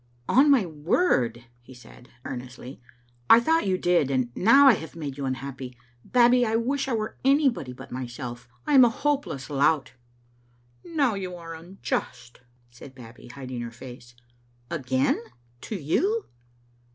[0.27, 2.81] "On my word," he said, earnestly,"
[3.29, 4.09] I thought you did.
[4.09, 5.77] And now I have made you unhappy.
[6.03, 9.93] Babbie, I wish I were an3'body but my self; I am a hopeless lout.""
[10.83, 12.39] Now you are unjust,"
[12.71, 14.15] said Babbie, hiding her face.
[14.71, 15.21] "Again?
[15.69, 16.25] To you?"